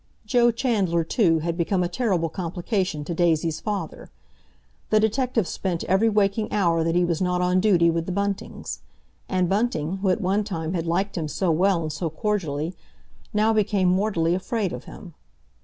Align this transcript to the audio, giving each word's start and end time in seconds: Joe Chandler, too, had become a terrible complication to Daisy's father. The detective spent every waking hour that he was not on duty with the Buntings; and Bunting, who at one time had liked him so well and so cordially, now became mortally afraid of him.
Joe 0.25 0.49
Chandler, 0.49 1.03
too, 1.03 1.41
had 1.41 1.55
become 1.55 1.83
a 1.83 1.87
terrible 1.87 2.27
complication 2.27 3.03
to 3.03 3.13
Daisy's 3.13 3.59
father. 3.59 4.09
The 4.89 4.99
detective 4.99 5.47
spent 5.47 5.83
every 5.83 6.09
waking 6.09 6.51
hour 6.51 6.83
that 6.83 6.95
he 6.95 7.05
was 7.05 7.21
not 7.21 7.39
on 7.39 7.59
duty 7.59 7.91
with 7.91 8.07
the 8.07 8.11
Buntings; 8.11 8.79
and 9.29 9.47
Bunting, 9.47 9.97
who 9.97 10.09
at 10.09 10.19
one 10.19 10.43
time 10.43 10.73
had 10.73 10.87
liked 10.87 11.19
him 11.19 11.27
so 11.27 11.51
well 11.51 11.83
and 11.83 11.93
so 11.93 12.09
cordially, 12.09 12.73
now 13.31 13.53
became 13.53 13.89
mortally 13.89 14.33
afraid 14.33 14.73
of 14.73 14.85
him. 14.85 15.13